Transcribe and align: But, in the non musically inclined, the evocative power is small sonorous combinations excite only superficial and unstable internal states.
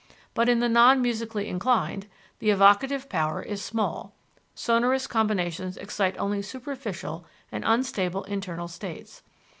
But, 0.33 0.49
in 0.49 0.61
the 0.61 0.67
non 0.67 0.99
musically 0.99 1.47
inclined, 1.47 2.07
the 2.39 2.49
evocative 2.49 3.07
power 3.07 3.39
is 3.39 3.63
small 3.63 4.15
sonorous 4.55 5.05
combinations 5.05 5.77
excite 5.77 6.17
only 6.17 6.41
superficial 6.41 7.27
and 7.51 7.63
unstable 7.63 8.23
internal 8.23 8.67
states. 8.67 9.21